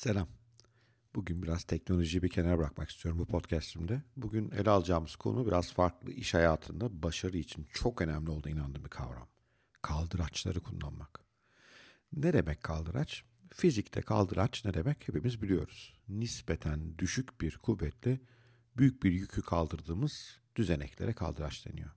Selam. 0.00 0.28
Bugün 1.14 1.42
biraz 1.42 1.64
teknolojiyi 1.64 2.22
bir 2.22 2.28
kenara 2.28 2.58
bırakmak 2.58 2.90
istiyorum 2.90 3.20
bu 3.20 3.26
podcastimde. 3.26 4.02
Bugün 4.16 4.50
ele 4.50 4.70
alacağımız 4.70 5.16
konu 5.16 5.46
biraz 5.46 5.72
farklı 5.72 6.12
iş 6.12 6.34
hayatında 6.34 7.02
başarı 7.02 7.38
için 7.38 7.66
çok 7.72 8.02
önemli 8.02 8.30
olduğuna 8.30 8.52
inandığım 8.52 8.84
bir 8.84 8.88
kavram. 8.88 9.28
Kaldıraçları 9.82 10.60
kullanmak. 10.60 11.20
Ne 12.12 12.32
demek 12.32 12.62
kaldıraç? 12.62 13.24
Fizikte 13.54 14.02
kaldıraç 14.02 14.64
ne 14.64 14.74
demek 14.74 15.08
hepimiz 15.08 15.42
biliyoruz. 15.42 15.94
Nispeten 16.08 16.98
düşük 16.98 17.40
bir 17.40 17.56
kuvvetle 17.56 18.20
büyük 18.76 19.02
bir 19.02 19.12
yükü 19.12 19.42
kaldırdığımız 19.42 20.38
düzeneklere 20.56 21.12
kaldıraç 21.12 21.66
deniyor. 21.66 21.90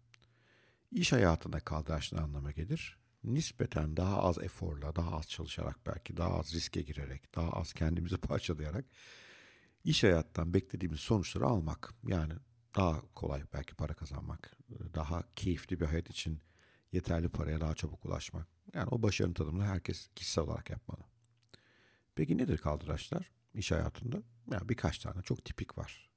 İş 0.92 1.12
hayatında 1.14 1.60
kaldıraç 1.60 2.14
ne 2.14 2.20
anlama 2.20 2.52
gelir? 2.52 3.03
Nispeten 3.24 3.98
daha 3.98 4.24
az 4.24 4.38
eforla, 4.38 4.96
daha 4.96 5.18
az 5.18 5.28
çalışarak 5.28 5.80
belki, 5.86 6.18
daha 6.18 6.40
az 6.40 6.54
riske 6.54 6.82
girerek, 6.82 7.36
daha 7.36 7.50
az 7.50 7.74
kendimizi 7.74 8.18
parçalayarak 8.30 8.86
iş 9.84 10.04
hayattan 10.04 10.54
beklediğimiz 10.54 11.00
sonuçları 11.00 11.46
almak. 11.46 11.94
Yani 12.08 12.34
daha 12.76 13.02
kolay 13.16 13.44
belki 13.54 13.76
para 13.76 13.94
kazanmak, 13.94 14.58
daha 14.96 15.24
keyifli 15.36 15.80
bir 15.80 15.86
hayat 15.86 16.10
için 16.10 16.42
yeterli 16.92 17.30
paraya 17.30 17.62
daha 17.62 17.76
çabuk 17.76 18.06
ulaşmak. 18.06 18.48
Yani 18.74 18.88
o 18.90 19.02
başarının 19.02 19.34
tadımını 19.34 19.66
herkes 19.66 20.10
kişisel 20.16 20.44
olarak 20.44 20.70
yapmalı. 20.70 21.04
Peki 22.16 22.38
nedir 22.38 22.58
kaldıraçlar 22.58 23.32
iş 23.54 23.72
hayatında? 23.72 24.24
Yani 24.52 24.70
birkaç 24.70 25.00
tane 25.00 25.22
çok 25.22 25.46
tipik 25.46 25.78
var. 25.78 26.10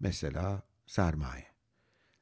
Mesela 0.00 0.62
sermaye. 0.86 1.46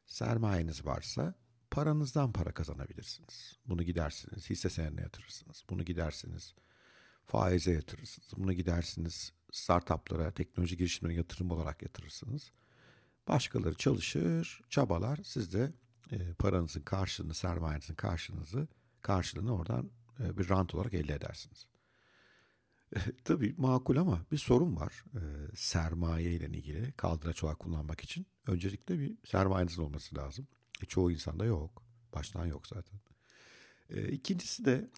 Sermayeniz 0.06 0.86
varsa 0.86 1.34
paranızdan 1.74 2.32
para 2.32 2.52
kazanabilirsiniz. 2.52 3.58
Bunu 3.66 3.82
gidersiniz 3.82 4.50
hisse 4.50 4.70
senedine 4.70 5.00
yatırırsınız. 5.00 5.64
Bunu 5.70 5.84
gidersiniz 5.84 6.54
faize 7.26 7.72
yatırırsınız. 7.72 8.30
Bunu 8.36 8.52
gidersiniz 8.52 9.32
startuplara, 9.52 10.30
teknoloji 10.30 10.76
girişimlerine 10.76 11.18
yatırım 11.18 11.50
olarak 11.50 11.82
yatırırsınız. 11.82 12.52
Başkaları 13.28 13.74
çalışır, 13.74 14.60
çabalar. 14.70 15.20
Siz 15.24 15.52
de 15.52 15.72
e, 16.10 16.34
paranızın 16.34 16.80
karşılığını, 16.80 17.34
sermayenizin 17.34 17.94
karşılığınızı, 17.94 18.68
karşılığını 19.02 19.54
oradan 19.54 19.90
e, 20.20 20.38
bir 20.38 20.48
rant 20.48 20.74
olarak 20.74 20.94
elde 20.94 21.14
edersiniz. 21.14 21.66
E, 22.96 22.98
tabii 23.24 23.54
makul 23.56 23.96
ama 23.96 24.24
bir 24.32 24.38
sorun 24.38 24.76
var 24.76 25.04
e, 25.14 25.22
sermaye 25.56 26.32
ile 26.32 26.46
ilgili 26.46 26.92
kaldıraç 26.92 27.44
olarak 27.44 27.58
kullanmak 27.58 28.00
için. 28.00 28.26
Öncelikle 28.46 28.98
bir 28.98 29.16
sermayenizin 29.24 29.82
olması 29.82 30.16
lazım. 30.16 30.46
E, 30.82 30.86
çoğu 30.86 31.12
insanda 31.12 31.44
yok. 31.44 31.82
Baştan 32.14 32.46
yok 32.46 32.66
zaten. 32.66 33.00
E, 33.90 34.08
ikincisi 34.08 34.64
de 34.64 34.90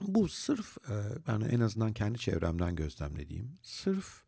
bu 0.00 0.28
sırf 0.28 0.76
e, 0.90 0.94
yani 1.28 1.44
en 1.44 1.60
azından 1.60 1.92
kendi 1.92 2.18
çevremden 2.18 2.76
gözlemlediğim 2.76 3.58
sırf 3.62 4.22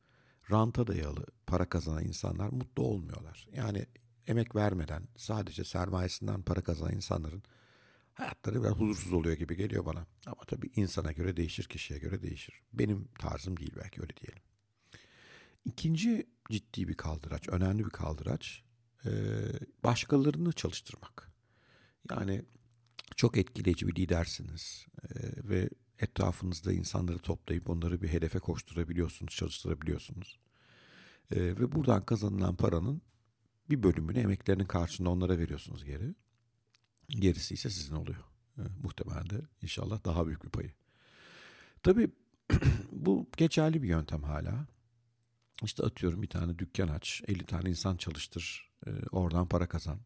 ranta 0.50 0.86
dayalı 0.86 1.26
para 1.46 1.68
kazanan 1.68 2.04
insanlar 2.04 2.48
mutlu 2.48 2.82
olmuyorlar. 2.82 3.48
Yani 3.52 3.86
emek 4.26 4.56
vermeden 4.56 5.08
sadece 5.16 5.64
sermayesinden 5.64 6.42
para 6.42 6.60
kazanan 6.60 6.94
insanların 6.94 7.42
hayatları 8.14 8.62
biraz 8.62 8.72
huzursuz 8.72 9.12
oluyor 9.12 9.36
gibi 9.36 9.56
geliyor 9.56 9.84
bana. 9.84 10.06
Ama 10.26 10.44
tabii 10.46 10.70
insana 10.76 11.12
göre 11.12 11.36
değişir, 11.36 11.64
kişiye 11.64 11.98
göre 11.98 12.22
değişir. 12.22 12.62
Benim 12.72 13.08
tarzım 13.18 13.56
değil 13.56 13.72
belki 13.76 14.00
öyle 14.02 14.16
diyelim. 14.16 14.42
İkinci 15.64 16.26
ciddi 16.50 16.88
bir 16.88 16.94
kaldıraç, 16.94 17.48
önemli 17.48 17.84
bir 17.84 17.90
kaldıraç 17.90 18.64
başkalarını 19.84 20.52
çalıştırmak. 20.52 21.32
Yani 22.10 22.44
çok 23.16 23.36
etkileyici 23.36 23.88
bir 23.88 23.96
lidersiniz 23.96 24.86
e, 25.02 25.08
ve 25.48 25.68
etrafınızda 25.98 26.72
insanları 26.72 27.18
toplayıp 27.18 27.70
onları 27.70 28.02
bir 28.02 28.08
hedefe 28.08 28.38
koşturabiliyorsunuz, 28.38 29.34
çalıştırabiliyorsunuz. 29.34 30.38
E, 31.30 31.36
ve 31.40 31.72
buradan 31.72 32.04
kazanılan 32.04 32.56
paranın 32.56 33.02
bir 33.70 33.82
bölümünü 33.82 34.18
emeklerinin 34.18 34.64
karşılığında 34.64 35.10
onlara 35.10 35.38
veriyorsunuz 35.38 35.84
geri. 35.84 36.14
Gerisi 37.08 37.54
ise 37.54 37.70
sizin 37.70 37.94
oluyor. 37.94 38.24
Muhtemelen 38.82 39.30
de 39.30 39.40
inşallah 39.62 40.04
daha 40.04 40.26
büyük 40.26 40.44
bir 40.44 40.50
payı. 40.50 40.72
Tabii 41.82 42.10
bu 42.92 43.26
geçerli 43.36 43.82
bir 43.82 43.88
yöntem 43.88 44.22
hala. 44.22 44.66
İşte 45.62 45.82
atıyorum 45.82 46.22
bir 46.22 46.28
tane 46.28 46.58
dükkan 46.58 46.88
aç, 46.88 47.22
50 47.28 47.46
tane 47.46 47.70
insan 47.70 47.96
çalıştır, 47.96 48.67
e, 48.86 48.90
oradan 49.10 49.48
para 49.48 49.66
kazan. 49.66 49.98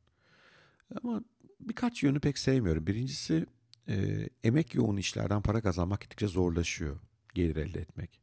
Ama 1.03 1.25
birkaç 1.60 2.03
yönü 2.03 2.21
pek 2.21 2.38
sevmiyorum. 2.38 2.87
Birincisi 2.87 3.47
e, 3.88 4.28
emek 4.44 4.75
yoğun 4.75 4.97
işlerden 4.97 5.43
para 5.43 5.60
kazanmak 5.60 6.00
gittikçe 6.00 6.27
zorlaşıyor. 6.27 7.00
Gelir 7.34 7.56
elde 7.56 7.81
etmek. 7.81 8.21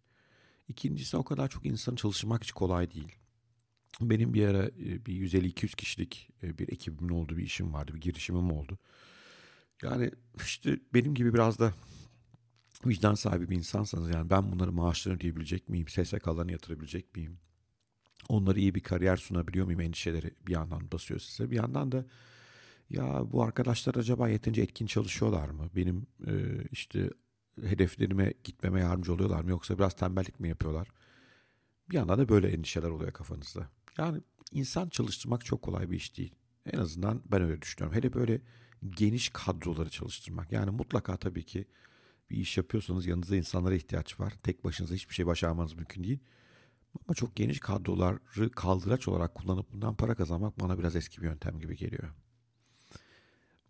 İkincisi 0.68 1.18
o 1.18 1.24
kadar 1.24 1.48
çok 1.48 1.66
insan 1.66 1.96
çalışmak 1.96 2.44
hiç 2.44 2.52
kolay 2.52 2.92
değil. 2.92 3.16
Benim 4.02 4.34
bir 4.34 4.48
ara 4.48 4.66
e, 4.66 5.06
bir 5.06 5.30
150-200 5.30 5.76
kişilik 5.76 6.30
e, 6.44 6.58
bir 6.58 6.70
ekibimin 6.70 7.10
olduğu 7.10 7.38
bir 7.38 7.44
işim 7.44 7.74
vardı. 7.74 7.94
Bir 7.94 8.02
girişimim 8.02 8.52
oldu. 8.52 8.78
Yani 9.84 10.12
işte 10.46 10.80
benim 10.94 11.16
gibi 11.16 11.34
biraz 11.34 11.60
da 11.60 11.74
vicdan 12.86 13.16
sahibi 13.16 13.50
bir 13.50 13.56
insansanız 13.56 14.10
yani 14.10 14.30
ben 14.30 14.52
bunları 14.52 14.72
maaşlarını 14.72 15.18
ödeyebilecek 15.18 15.70
miyim? 15.70 15.88
SSK'larını 15.88 16.52
yatırabilecek 16.52 17.16
miyim? 17.16 17.38
Onlara 18.30 18.60
iyi 18.60 18.76
bir 18.76 18.80
kariyer 18.80 19.18
sunabiliyor 19.18 19.66
muyum 19.66 19.82
endişeleri 19.82 20.32
bir 20.48 20.54
yandan 20.54 20.92
basıyor 20.92 21.20
size. 21.20 21.52
Bir 21.52 21.56
yandan 21.56 21.92
da 21.92 22.06
ya 22.90 23.24
bu 23.32 23.44
arkadaşlar 23.44 23.96
acaba 23.96 24.30
yeterince 24.30 24.62
etkin 24.62 24.86
çalışıyorlar 24.86 25.50
mı? 25.50 25.70
Benim 25.76 26.08
e, 26.28 26.34
işte 26.72 27.10
hedeflerime 27.64 28.34
gitmeme 28.44 28.80
yardımcı 28.80 29.14
oluyorlar 29.14 29.42
mı? 29.42 29.50
Yoksa 29.50 29.78
biraz 29.78 29.96
tembellik 29.96 30.40
mi 30.40 30.50
yapıyorlar? 30.50 30.88
Bir 31.90 31.96
yandan 31.96 32.20
da 32.20 32.30
böyle 32.30 32.50
endişeler 32.50 32.90
oluyor 32.90 33.12
kafanızda. 33.12 33.70
Yani 33.98 34.22
insan 34.52 34.90
çalıştırmak 34.90 35.46
çok 35.46 35.62
kolay 35.62 35.92
bir 35.92 35.96
iş 35.96 36.18
değil. 36.18 36.36
En 36.66 36.80
azından 36.80 37.22
ben 37.32 37.42
öyle 37.42 37.62
düşünüyorum. 37.62 37.98
Hele 37.98 38.14
böyle 38.14 38.42
geniş 38.90 39.30
kadroları 39.30 39.90
çalıştırmak. 39.90 40.52
Yani 40.52 40.72
mutlaka 40.72 41.18
tabii 41.18 41.46
ki 41.46 41.66
bir 42.30 42.38
iş 42.38 42.58
yapıyorsanız 42.58 43.06
yanınızda 43.06 43.36
insanlara 43.36 43.76
ihtiyaç 43.76 44.20
var. 44.20 44.34
Tek 44.44 44.64
başınıza 44.64 44.96
hiçbir 44.96 45.16
şey 45.16 45.26
başarmanız 45.26 45.74
mümkün 45.74 46.04
değil. 46.04 46.20
Ama 46.96 47.16
çok 47.16 47.36
geniş 47.36 47.60
kadroları 47.60 48.52
kaldıraç 48.52 49.08
olarak 49.08 49.36
kullanıp 49.36 49.74
bundan 49.74 49.96
para 49.96 50.16
kazanmak 50.16 50.60
bana 50.60 50.80
biraz 50.80 50.96
eski 50.96 51.22
bir 51.22 51.28
yöntem 51.28 51.60
gibi 51.60 51.78
geliyor. 51.78 52.14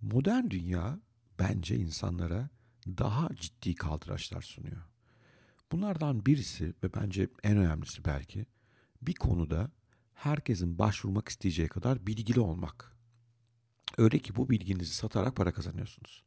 Modern 0.01 0.49
dünya 0.49 0.99
bence 1.39 1.75
insanlara 1.75 2.49
daha 2.87 3.29
ciddi 3.35 3.75
kaldıraçlar 3.75 4.41
sunuyor. 4.41 4.81
Bunlardan 5.71 6.25
birisi 6.25 6.73
ve 6.83 6.93
bence 6.93 7.29
en 7.43 7.57
önemlisi 7.57 8.05
belki 8.05 8.45
bir 9.01 9.13
konuda 9.13 9.71
herkesin 10.13 10.79
başvurmak 10.79 11.29
isteyeceği 11.29 11.67
kadar 11.67 12.07
bilgili 12.07 12.39
olmak. 12.39 12.95
Öyle 13.97 14.19
ki 14.19 14.35
bu 14.35 14.49
bilginizi 14.49 14.93
satarak 14.93 15.35
para 15.35 15.53
kazanıyorsunuz. 15.53 16.23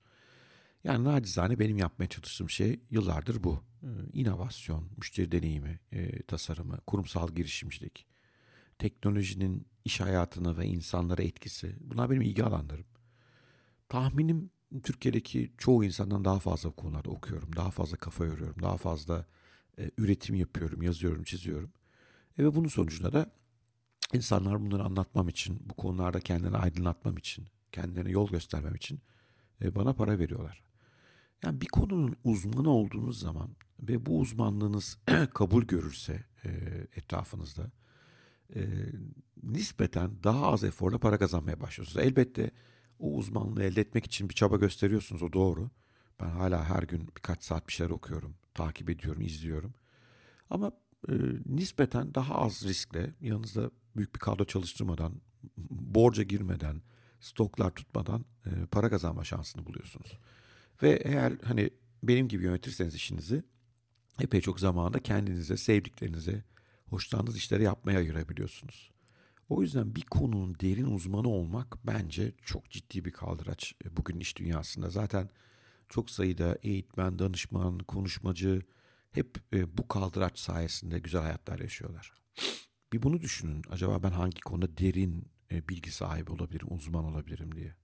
Yani 0.84 1.04
nacizane 1.04 1.58
benim 1.58 1.78
yapmaya 1.78 2.08
çalıştığım 2.08 2.50
şey 2.50 2.80
yıllardır 2.90 3.44
bu. 3.44 3.64
Ee, 3.82 3.86
inovasyon, 4.12 4.88
müşteri 4.96 5.32
deneyimi, 5.32 5.80
e, 5.92 6.22
tasarımı, 6.22 6.80
kurumsal 6.86 7.28
girişimcilik, 7.28 8.06
teknolojinin 8.78 9.66
iş 9.84 10.00
hayatına 10.00 10.56
ve 10.56 10.66
insanlara 10.66 11.22
etkisi. 11.22 11.76
Bunlar 11.80 12.10
benim 12.10 12.22
ilgi 12.22 12.44
alanlarım. 12.44 12.86
Tahminim 13.88 14.50
Türkiye'deki 14.82 15.52
çoğu 15.58 15.84
insandan 15.84 16.24
daha 16.24 16.38
fazla 16.38 16.70
bu 16.70 16.76
konularda 16.76 17.10
okuyorum. 17.10 17.56
Daha 17.56 17.70
fazla 17.70 17.96
kafa 17.96 18.24
yoruyorum. 18.24 18.62
Daha 18.62 18.76
fazla 18.76 19.26
e, 19.78 19.90
üretim 19.98 20.34
yapıyorum, 20.34 20.82
yazıyorum, 20.82 21.22
çiziyorum. 21.24 21.72
E, 22.38 22.44
ve 22.44 22.54
bunun 22.54 22.68
sonucunda 22.68 23.12
da 23.12 23.32
insanlar 24.12 24.60
bunları 24.60 24.84
anlatmam 24.84 25.28
için, 25.28 25.60
bu 25.64 25.74
konularda 25.74 26.20
kendini 26.20 26.56
aydınlatmam 26.56 27.16
için, 27.16 27.46
kendilerine 27.72 28.10
yol 28.10 28.28
göstermem 28.28 28.74
için 28.74 29.00
bana 29.74 29.92
para 29.92 30.18
veriyorlar. 30.18 30.71
Yani 31.44 31.60
bir 31.60 31.66
konunun 31.66 32.16
uzmanı 32.24 32.70
olduğunuz 32.70 33.20
zaman 33.20 33.50
ve 33.80 34.06
bu 34.06 34.18
uzmanlığınız 34.18 34.98
kabul 35.34 35.62
görürse 35.62 36.24
e, 36.44 36.50
etrafınızda 36.96 37.70
e, 38.54 38.60
nispeten 39.42 40.10
daha 40.24 40.46
az 40.46 40.64
eforla 40.64 40.98
para 40.98 41.18
kazanmaya 41.18 41.60
başlıyorsunuz. 41.60 42.06
Elbette 42.06 42.50
o 42.98 43.14
uzmanlığı 43.14 43.62
elde 43.62 43.80
etmek 43.80 44.06
için 44.06 44.28
bir 44.28 44.34
çaba 44.34 44.56
gösteriyorsunuz 44.56 45.22
o 45.22 45.32
doğru. 45.32 45.70
Ben 46.20 46.30
hala 46.30 46.64
her 46.64 46.82
gün 46.82 47.08
birkaç 47.16 47.44
saat 47.44 47.68
bir 47.68 47.72
şeyler 47.72 47.90
okuyorum, 47.90 48.34
takip 48.54 48.90
ediyorum, 48.90 49.22
izliyorum. 49.22 49.74
Ama 50.50 50.72
e, 51.08 51.12
nispeten 51.46 52.14
daha 52.14 52.34
az 52.34 52.64
riskle 52.64 53.14
yanınızda 53.20 53.70
büyük 53.96 54.14
bir 54.14 54.20
kadro 54.20 54.44
çalıştırmadan, 54.44 55.12
borca 55.70 56.22
girmeden, 56.22 56.82
stoklar 57.20 57.70
tutmadan 57.70 58.24
e, 58.46 58.66
para 58.66 58.90
kazanma 58.90 59.24
şansını 59.24 59.66
buluyorsunuz. 59.66 60.18
Ve 60.82 60.90
eğer 60.90 61.32
hani 61.44 61.70
benim 62.02 62.28
gibi 62.28 62.44
yönetirseniz 62.44 62.94
işinizi 62.94 63.42
epey 64.20 64.40
çok 64.40 64.60
zamanda 64.60 64.98
kendinize, 64.98 65.56
sevdiklerinize, 65.56 66.44
hoşlandığınız 66.86 67.36
işleri 67.36 67.62
yapmaya 67.62 67.98
ayırabiliyorsunuz. 67.98 68.90
O 69.48 69.62
yüzden 69.62 69.94
bir 69.94 70.02
konunun 70.02 70.56
derin 70.60 70.84
uzmanı 70.84 71.28
olmak 71.28 71.86
bence 71.86 72.32
çok 72.44 72.70
ciddi 72.70 73.04
bir 73.04 73.10
kaldıraç 73.10 73.74
bugün 73.96 74.20
iş 74.20 74.36
dünyasında. 74.36 74.90
Zaten 74.90 75.30
çok 75.88 76.10
sayıda 76.10 76.58
eğitmen, 76.62 77.18
danışman, 77.18 77.78
konuşmacı, 77.78 78.62
hep 79.12 79.38
e, 79.52 79.78
bu 79.78 79.88
kaldıraç 79.88 80.38
sayesinde 80.38 80.98
güzel 80.98 81.22
hayatlar 81.22 81.58
yaşıyorlar. 81.58 82.12
Bir 82.92 83.02
bunu 83.02 83.20
düşünün. 83.20 83.62
Acaba 83.70 84.02
ben 84.02 84.10
hangi 84.10 84.40
konuda 84.40 84.78
derin 84.78 85.24
e, 85.52 85.68
bilgi 85.68 85.90
sahibi 85.90 86.32
olabilirim, 86.32 86.68
uzman 86.70 87.04
olabilirim 87.04 87.54
diye. 87.54 87.74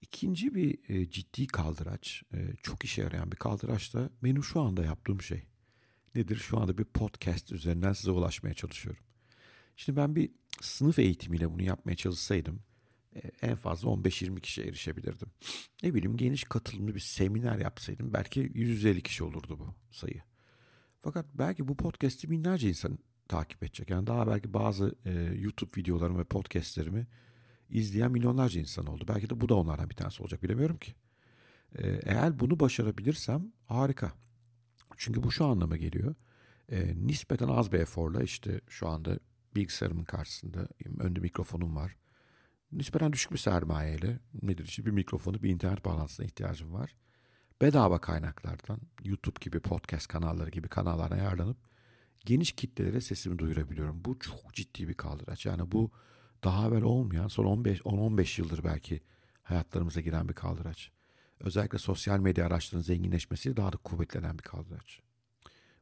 İkinci 0.00 0.54
bir 0.54 0.78
e, 0.88 1.10
ciddi 1.10 1.46
kaldıraç, 1.46 2.22
e, 2.34 2.48
çok 2.62 2.84
işe 2.84 3.02
yarayan 3.02 3.32
bir 3.32 3.36
kaldıraç 3.36 3.94
da 3.94 4.10
benim 4.22 4.44
şu 4.44 4.60
anda 4.60 4.84
yaptığım 4.84 5.22
şey. 5.22 5.42
Nedir? 6.14 6.36
Şu 6.36 6.58
anda 6.58 6.78
bir 6.78 6.84
podcast 6.84 7.52
üzerinden 7.52 7.92
size 7.92 8.10
ulaşmaya 8.10 8.54
çalışıyorum. 8.54 9.02
Şimdi 9.76 9.96
ben 9.96 10.16
bir 10.16 10.30
sınıf 10.60 10.98
eğitimiyle 10.98 11.52
bunu 11.52 11.62
yapmaya 11.62 11.96
çalışsaydım 11.96 12.62
e, 13.16 13.20
en 13.42 13.54
fazla 13.54 13.88
15-20 13.88 14.40
kişiye 14.40 14.66
erişebilirdim. 14.66 15.28
Ne 15.82 15.94
bileyim 15.94 16.16
geniş 16.16 16.44
katılımlı 16.44 16.94
bir 16.94 17.00
seminer 17.00 17.58
yapsaydım 17.58 18.12
belki 18.12 18.50
150 18.54 19.02
kişi 19.02 19.24
olurdu 19.24 19.58
bu 19.58 19.74
sayı. 19.90 20.22
Fakat 21.00 21.26
belki 21.34 21.68
bu 21.68 21.76
podcast'i 21.76 22.30
binlerce 22.30 22.68
insan 22.68 22.98
takip 23.28 23.62
edecek. 23.62 23.90
Yani 23.90 24.06
daha 24.06 24.26
belki 24.26 24.54
bazı 24.54 24.94
e, 25.04 25.12
YouTube 25.38 25.80
videolarımı 25.80 26.18
ve 26.18 26.24
podcastlerimi 26.24 27.06
izleyen 27.70 28.12
milyonlarca 28.12 28.60
insan 28.60 28.86
oldu. 28.86 29.04
Belki 29.08 29.30
de 29.30 29.40
bu 29.40 29.48
da 29.48 29.54
onlardan 29.54 29.90
bir 29.90 29.94
tanesi 29.94 30.22
olacak 30.22 30.42
bilemiyorum 30.42 30.78
ki. 30.78 30.94
E, 31.78 31.88
eğer 31.88 32.40
bunu 32.40 32.60
başarabilirsem 32.60 33.52
harika. 33.66 34.12
Çünkü 34.96 35.22
bu 35.22 35.32
şu 35.32 35.44
anlama 35.44 35.76
geliyor. 35.76 36.14
E, 36.68 37.06
nispeten 37.06 37.48
az 37.48 37.72
bir 37.72 37.78
eforla 37.78 38.22
işte 38.22 38.60
şu 38.68 38.88
anda 38.88 39.18
bilgisayarımın 39.56 40.04
karşısında 40.04 40.68
önde 40.98 41.20
mikrofonum 41.20 41.76
var. 41.76 41.96
Nispeten 42.72 43.12
düşük 43.12 43.32
bir 43.32 43.38
sermayeyle 43.38 44.18
nedir 44.42 44.64
işte 44.64 44.86
bir 44.86 44.90
mikrofonu 44.90 45.42
bir 45.42 45.50
internet 45.50 45.84
bağlantısına 45.84 46.26
ihtiyacım 46.26 46.72
var. 46.72 46.94
Bedava 47.62 48.00
kaynaklardan 48.00 48.80
YouTube 49.04 49.38
gibi 49.40 49.60
podcast 49.60 50.08
kanalları 50.08 50.50
gibi 50.50 50.68
kanallara 50.68 51.14
ayarlanıp 51.14 51.56
geniş 52.26 52.52
kitlelere 52.52 53.00
sesimi 53.00 53.38
duyurabiliyorum. 53.38 54.04
Bu 54.04 54.18
çok 54.18 54.54
ciddi 54.54 54.88
bir 54.88 54.94
kaldıraç. 54.94 55.46
Yani 55.46 55.72
bu 55.72 55.90
daha 56.44 56.68
evvel 56.68 56.82
olmayan 56.82 57.28
son 57.28 57.44
15 57.44 57.80
10-15 57.80 58.40
yıldır 58.40 58.64
belki 58.64 59.00
hayatlarımıza 59.42 60.00
giren 60.00 60.28
bir 60.28 60.34
kaldıraç. 60.34 60.90
Özellikle 61.40 61.78
sosyal 61.78 62.18
medya 62.18 62.46
araçlarının 62.46 62.84
zenginleşmesi 62.84 63.56
daha 63.56 63.72
da 63.72 63.76
kuvvetlenen 63.76 64.38
bir 64.38 64.42
kaldıraç. 64.42 65.00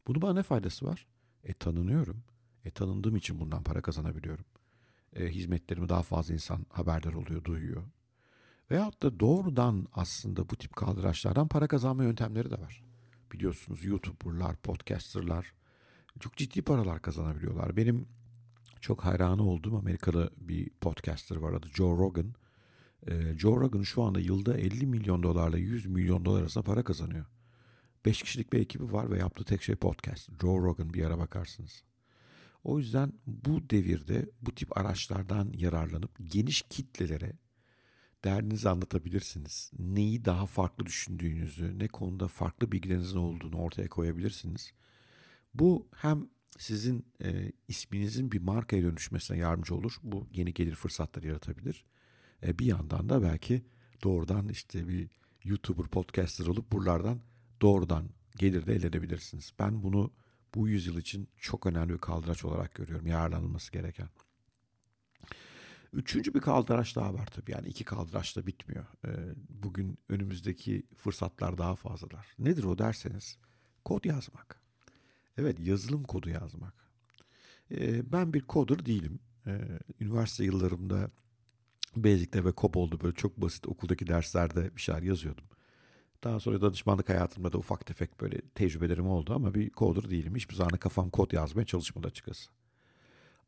Bunu 0.06 0.22
bana 0.22 0.34
ne 0.34 0.42
faydası 0.42 0.86
var? 0.86 1.06
E 1.44 1.52
tanınıyorum. 1.52 2.22
E 2.64 2.70
tanındığım 2.70 3.16
için 3.16 3.40
bundan 3.40 3.62
para 3.62 3.82
kazanabiliyorum. 3.82 4.44
E, 5.16 5.28
hizmetlerimi 5.28 5.88
daha 5.88 6.02
fazla 6.02 6.34
insan 6.34 6.66
haberdar 6.70 7.12
oluyor, 7.12 7.44
duyuyor. 7.44 7.82
Veyahut 8.70 9.02
da 9.02 9.20
doğrudan 9.20 9.86
aslında 9.92 10.48
bu 10.48 10.56
tip 10.56 10.76
kaldıraçlardan 10.76 11.48
para 11.48 11.68
kazanma 11.68 12.04
yöntemleri 12.04 12.50
de 12.50 12.60
var. 12.60 12.82
Biliyorsunuz 13.32 13.84
YouTuber'lar, 13.84 14.56
podcaster'lar 14.56 15.52
çok 16.20 16.36
ciddi 16.36 16.62
paralar 16.62 17.02
kazanabiliyorlar. 17.02 17.76
Benim 17.76 18.08
çok 18.80 19.04
hayranı 19.04 19.42
olduğum 19.42 19.78
Amerikalı 19.78 20.30
bir 20.36 20.70
podcaster 20.70 21.36
var 21.36 21.52
adı 21.52 21.66
Joe 21.74 21.98
Rogan. 21.98 22.34
Ee, 23.06 23.38
Joe 23.38 23.60
Rogan 23.60 23.82
şu 23.82 24.02
anda 24.02 24.20
yılda 24.20 24.58
50 24.58 24.86
milyon 24.86 25.22
dolarla 25.22 25.58
100 25.58 25.86
milyon 25.86 26.24
dolar 26.24 26.40
arasında 26.40 26.64
para 26.64 26.84
kazanıyor. 26.84 27.24
5 28.04 28.22
kişilik 28.22 28.52
bir 28.52 28.60
ekibi 28.60 28.92
var 28.92 29.10
ve 29.10 29.18
yaptığı 29.18 29.44
tek 29.44 29.62
şey 29.62 29.74
podcast. 29.74 30.30
Joe 30.40 30.58
Rogan 30.58 30.94
bir 30.94 31.04
ara 31.04 31.18
bakarsınız. 31.18 31.82
O 32.64 32.78
yüzden 32.78 33.12
bu 33.26 33.70
devirde 33.70 34.30
bu 34.42 34.54
tip 34.54 34.78
araçlardan 34.78 35.52
yararlanıp 35.56 36.10
geniş 36.24 36.62
kitlelere 36.62 37.32
derdinizi 38.24 38.68
anlatabilirsiniz. 38.68 39.70
Neyi 39.78 40.24
daha 40.24 40.46
farklı 40.46 40.86
düşündüğünüzü, 40.86 41.78
ne 41.78 41.88
konuda 41.88 42.28
farklı 42.28 42.72
bilgilerinizin 42.72 43.18
olduğunu 43.18 43.56
ortaya 43.56 43.88
koyabilirsiniz. 43.88 44.72
Bu 45.54 45.88
hem 45.96 46.28
sizin 46.58 47.06
e, 47.24 47.52
isminizin 47.68 48.32
bir 48.32 48.40
markaya 48.40 48.82
dönüşmesine 48.82 49.38
yardımcı 49.38 49.74
olur. 49.74 49.96
Bu 50.02 50.26
yeni 50.32 50.54
gelir 50.54 50.74
fırsatları 50.74 51.26
yaratabilir. 51.26 51.84
E, 52.42 52.58
bir 52.58 52.66
yandan 52.66 53.08
da 53.08 53.22
belki 53.22 53.64
doğrudan 54.02 54.48
işte 54.48 54.88
bir 54.88 55.10
YouTuber, 55.44 55.86
podcaster 55.86 56.46
olup 56.46 56.72
buralardan 56.72 57.20
doğrudan 57.62 58.08
gelir 58.36 58.66
de 58.66 58.74
elde 58.74 58.86
edebilirsiniz. 58.86 59.52
Ben 59.58 59.82
bunu 59.82 60.12
bu 60.54 60.68
yüzyıl 60.68 60.98
için 60.98 61.28
çok 61.36 61.66
önemli 61.66 61.92
bir 61.92 61.98
kaldıraç 61.98 62.44
olarak 62.44 62.74
görüyorum. 62.74 63.06
Yararlanılması 63.06 63.72
gereken. 63.72 64.08
Üçüncü 65.92 66.34
bir 66.34 66.40
kaldıraç 66.40 66.96
daha 66.96 67.14
var 67.14 67.26
tabii. 67.26 67.50
Yani 67.50 67.68
iki 67.68 67.84
kaldıraç 67.84 68.36
da 68.36 68.46
bitmiyor. 68.46 68.86
E, 69.06 69.10
bugün 69.48 69.98
önümüzdeki 70.08 70.82
fırsatlar 70.96 71.58
daha 71.58 71.76
fazlalar. 71.76 72.26
Nedir 72.38 72.64
o 72.64 72.78
derseniz 72.78 73.38
kod 73.84 74.04
yazmak. 74.04 74.67
Evet 75.38 75.60
yazılım 75.60 76.02
kodu 76.02 76.30
yazmak. 76.30 76.74
Ee, 77.70 78.12
ben 78.12 78.34
bir 78.34 78.44
coder 78.48 78.86
değilim. 78.86 79.18
Ee, 79.46 79.60
üniversite 80.00 80.44
yıllarımda 80.44 81.10
Basic'te 81.96 82.44
ve 82.44 82.52
oldu 82.74 83.00
böyle 83.02 83.14
çok 83.14 83.36
basit 83.36 83.68
okuldaki 83.68 84.06
derslerde 84.06 84.76
bir 84.76 84.80
şeyler 84.80 85.02
yazıyordum. 85.02 85.44
Daha 86.24 86.40
sonra 86.40 86.60
danışmanlık 86.60 87.08
hayatımda 87.08 87.52
da 87.52 87.58
ufak 87.58 87.86
tefek 87.86 88.20
böyle 88.20 88.40
tecrübelerim 88.40 89.06
oldu 89.06 89.34
ama 89.34 89.54
bir 89.54 89.70
coder 89.70 90.10
değilim. 90.10 90.36
Hiçbir 90.36 90.54
zaman 90.54 90.78
kafam 90.78 91.10
kod 91.10 91.32
yazmaya 91.32 91.66
çalışmadı 91.66 92.06
açıkçası. 92.06 92.50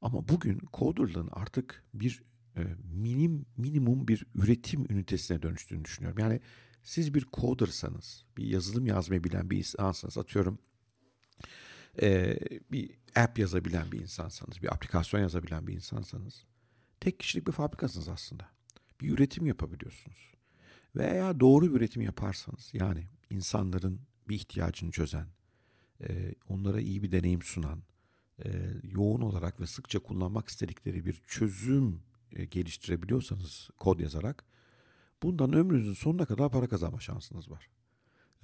Ama 0.03 0.29
bugün 0.29 0.61
coderlığın 0.73 1.29
artık 1.33 1.85
bir 1.95 2.23
e, 2.57 2.63
minim 2.93 3.47
minimum 3.57 4.09
bir 4.09 4.27
üretim 4.35 4.87
ünitesine 4.91 5.43
dönüştüğünü 5.43 5.85
düşünüyorum. 5.85 6.19
Yani 6.19 6.41
siz 6.83 7.15
bir 7.15 7.27
codersanız, 7.33 8.25
bir 8.37 8.45
yazılım 8.45 8.87
yazmayı 8.87 9.25
bilen 9.25 9.51
bir 9.51 9.59
insansınız 9.59 10.19
atıyorum 10.19 10.59
e, 12.03 12.39
bir 12.73 12.91
app 13.17 13.39
yazabilen 13.39 13.93
bir 13.93 14.01
insansanız, 14.01 14.63
bir 14.63 14.75
aplikasyon 14.75 15.21
yazabilen 15.21 15.67
bir 15.67 15.75
insansanız 15.75 16.45
tek 17.01 17.21
kişilik 17.21 17.47
bir 17.47 17.53
fabrikasınız 17.53 18.09
aslında. 18.09 18.49
Bir 19.01 19.11
üretim 19.11 19.47
yapabiliyorsunuz. 19.47 20.33
Veya 20.97 21.41
doğru 21.41 21.71
bir 21.71 21.77
üretim 21.77 22.03
yaparsanız 22.03 22.71
yani 22.73 23.07
insanların 23.31 24.01
bir 24.29 24.35
ihtiyacını 24.35 24.91
çözen, 24.91 25.27
e, 26.01 26.35
onlara 26.49 26.81
iyi 26.81 27.03
bir 27.03 27.13
deneyim 27.13 27.43
sunan, 27.43 27.83
e, 28.45 28.51
yoğun 28.83 29.21
olarak 29.21 29.61
ve 29.61 29.67
sıkça 29.67 29.99
kullanmak 29.99 30.49
istedikleri 30.49 31.07
bir 31.07 31.23
çözüm 31.27 32.03
e, 32.33 32.45
geliştirebiliyorsanız 32.45 33.71
kod 33.77 34.01
yazarak 34.01 34.45
bundan 35.23 35.53
ömrünüzün 35.53 35.93
sonuna 35.93 36.25
kadar 36.25 36.51
para 36.51 36.69
kazanma 36.69 37.01
şansınız 37.01 37.51
var. 37.51 37.69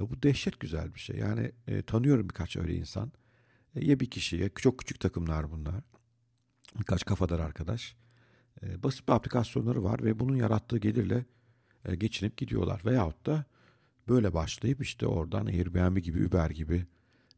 E, 0.00 0.10
bu 0.10 0.22
dehşet 0.22 0.60
güzel 0.60 0.94
bir 0.94 1.00
şey. 1.00 1.16
Yani 1.16 1.52
e, 1.66 1.82
tanıyorum 1.82 2.28
birkaç 2.28 2.56
öyle 2.56 2.74
insan. 2.74 3.12
E, 3.76 3.86
ya 3.86 4.00
bir 4.00 4.10
kişi 4.10 4.36
ya 4.36 4.48
çok 4.54 4.78
küçük 4.78 5.00
takımlar 5.00 5.50
bunlar. 5.50 5.84
Birkaç 6.78 7.04
kafadar 7.04 7.40
arkadaş. 7.40 7.96
E, 8.62 8.82
basit 8.82 9.08
bir 9.08 9.12
aplikasyonları 9.12 9.84
var 9.84 10.04
ve 10.04 10.18
bunun 10.18 10.36
yarattığı 10.36 10.78
gelirle 10.78 11.24
e, 11.84 11.94
geçinip 11.96 12.36
gidiyorlar. 12.36 12.82
Veyahut 12.84 13.26
da 13.26 13.44
böyle 14.08 14.34
başlayıp 14.34 14.82
işte 14.82 15.06
oradan 15.06 15.46
Airbnb 15.46 15.96
gibi, 15.96 16.26
Uber 16.26 16.50
gibi, 16.50 16.86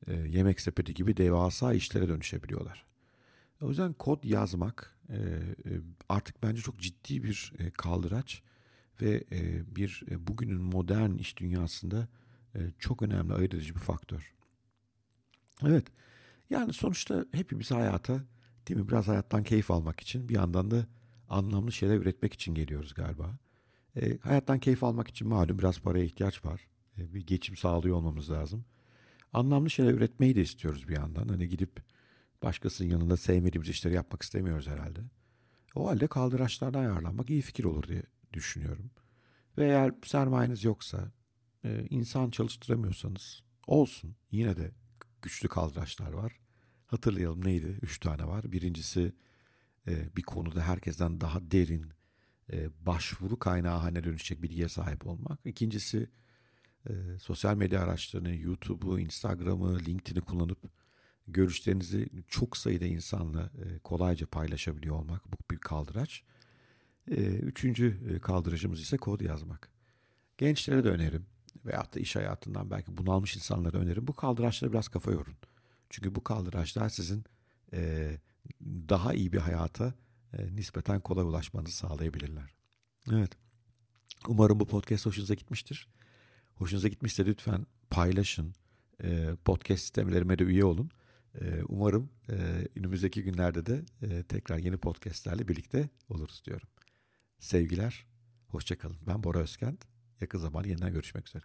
e, 0.07 0.15
yemek 0.15 0.61
sepeti 0.61 0.95
gibi 0.95 1.17
devasa 1.17 1.75
işlere 1.75 2.09
dönüşebiliyorlar. 2.09 2.87
O 3.61 3.69
yüzden 3.69 3.93
kod 3.93 4.25
yazmak 4.25 4.99
e, 5.09 5.17
e, 5.17 5.21
artık 6.09 6.43
bence 6.43 6.63
çok 6.63 6.79
ciddi 6.79 7.23
bir 7.23 7.53
e, 7.59 7.71
kaldıraç 7.71 8.43
ve 9.03 9.25
e, 9.33 9.77
bir 9.77 10.05
e, 10.11 10.27
bugünün 10.27 10.61
modern 10.61 11.15
iş 11.15 11.37
dünyasında 11.37 12.09
e, 12.55 12.59
çok 12.79 13.03
önemli 13.03 13.35
ayırt 13.35 13.55
edici 13.55 13.75
bir 13.75 13.81
faktör. 13.81 14.35
Evet, 15.67 15.87
yani 16.51 16.73
sonuçta 16.73 17.25
hepimiz 17.33 17.71
hayata 17.71 18.21
değil 18.69 18.81
mi 18.81 18.89
biraz 18.89 19.09
hayattan 19.09 19.43
keyif 19.45 19.71
almak 19.71 20.01
için 20.01 20.29
bir 20.29 20.35
yandan 20.35 20.71
da 20.71 20.87
anlamlı 21.29 21.73
şeyler 21.73 21.97
üretmek 21.97 22.33
için 22.33 22.55
geliyoruz 22.55 22.95
galiba. 22.95 23.39
E, 23.97 24.19
hayattan 24.19 24.59
keyif 24.59 24.85
almak 24.85 25.09
için 25.09 25.29
malum 25.29 25.59
biraz 25.59 25.81
paraya 25.81 26.05
ihtiyaç 26.05 26.45
var. 26.45 26.69
E, 26.99 27.15
bir 27.15 27.27
geçim 27.27 27.57
sağlıyor 27.57 27.97
olmamız 27.97 28.31
lazım. 28.31 28.65
Anlamlı 29.33 29.71
şeyler 29.71 29.93
üretmeyi 29.95 30.37
de 30.37 30.41
istiyoruz 30.41 30.89
bir 30.89 30.95
yandan. 30.95 31.29
Hani 31.29 31.49
gidip 31.49 31.83
başkasının 32.43 32.89
yanında 32.89 33.17
sevmediğimiz 33.17 33.69
işleri 33.69 33.95
yapmak 33.95 34.23
istemiyoruz 34.23 34.67
herhalde. 34.67 35.01
O 35.75 35.89
halde 35.89 36.07
kaldıraçlardan 36.07 36.81
ayarlanmak 36.81 37.31
iyi 37.31 37.43
fikir 37.43 37.65
olur 37.65 37.89
diye 37.89 38.03
düşünüyorum. 38.33 38.91
Ve 39.59 39.65
eğer 39.65 39.93
sermayeniz 40.05 40.65
yoksa, 40.65 41.13
e, 41.65 41.87
insan 41.91 42.31
çalıştıramıyorsanız 42.31 43.43
olsun. 43.67 44.17
Yine 44.31 44.57
de 44.57 44.71
güçlü 45.23 45.49
kaldıraçlar 45.49 46.13
var. 46.13 46.41
Hatırlayalım 46.87 47.45
neydi? 47.45 47.79
Üç 47.83 47.99
tane 47.99 48.25
var. 48.25 48.53
Birincisi 48.53 49.13
e, 49.89 50.17
bir 50.17 50.23
konuda 50.23 50.63
herkesten 50.63 51.21
daha 51.21 51.51
derin 51.51 51.87
e, 52.53 52.69
başvuru 52.87 53.39
kaynağı 53.39 53.79
haline 53.79 54.05
dönüşecek 54.05 54.43
bilgiye 54.43 54.69
sahip 54.69 55.07
olmak. 55.07 55.41
İkincisi 55.45 56.11
e, 56.89 56.93
sosyal 57.21 57.57
medya 57.57 57.83
araçlarını, 57.83 58.37
YouTube'u, 58.37 59.01
Instagram'ı, 59.01 59.79
LinkedIn'i 59.79 60.21
kullanıp 60.21 60.59
görüşlerinizi 61.29 62.09
çok 62.29 62.57
sayıda 62.57 62.85
insanla 62.85 63.51
kolayca 63.85 64.27
paylaşabiliyor 64.27 64.97
olmak. 64.97 65.33
Bu 65.33 65.37
bir 65.51 65.59
kaldıraç. 65.59 66.23
Üçüncü 67.43 68.21
kaldırıcımız 68.21 68.81
ise 68.81 68.97
kod 68.97 69.21
yazmak. 69.21 69.71
Gençlere 70.39 70.85
de 70.85 70.89
önerim. 70.89 71.27
Veyahut 71.65 71.95
da 71.95 72.01
iş 72.01 72.17
hayatından 72.17 72.71
belki 72.71 72.97
bunalmış 72.97 73.37
insanlara 73.37 73.79
önerim. 73.79 74.07
Bu 74.07 74.13
kaldıraçlara 74.13 74.73
biraz 74.73 74.89
kafa 74.89 75.13
yorun. 75.13 75.37
Çünkü 75.91 76.15
bu 76.15 76.25
kaldıraçlar 76.25 76.89
sizin 76.89 77.25
e, 77.73 78.11
daha 78.63 79.15
iyi 79.15 79.33
bir 79.33 79.39
hayata 79.39 79.95
e, 80.33 80.57
nispeten 80.57 81.01
kolay 81.01 81.25
ulaşmanızı 81.25 81.77
sağlayabilirler. 81.77 82.55
Evet. 83.13 83.31
Umarım 84.29 84.61
bu 84.61 84.67
podcast 84.67 85.07
hoşunuza 85.07 85.35
gitmiştir. 85.35 85.89
Hoşunuza 86.55 86.89
gitmişse 86.89 87.27
lütfen 87.27 87.67
paylaşın. 87.91 88.55
E, 89.03 89.31
podcast 89.45 89.81
sistemlerime 89.81 90.39
de 90.39 90.45
üye 90.45 90.65
olun. 90.65 90.91
E, 91.41 91.63
umarım 91.69 92.11
e, 92.29 92.35
önümüzdeki 92.77 93.23
günlerde 93.23 93.67
de 93.67 93.85
e, 94.03 94.23
tekrar 94.23 94.59
yeni 94.59 94.77
podcastlerle 94.77 95.49
birlikte 95.49 95.89
oluruz 96.09 96.43
diyorum. 96.45 96.69
Sevgiler, 97.39 98.07
hoşçakalın. 98.49 98.97
Ben 99.07 99.23
Bora 99.23 99.39
Özkent. 99.39 99.98
Yakın 100.21 100.39
zaman 100.39 100.65
yeniden 100.65 100.93
görüşmek 100.93 101.29
üzere. 101.29 101.45